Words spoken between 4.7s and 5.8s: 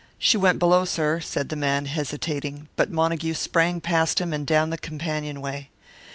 the companionway.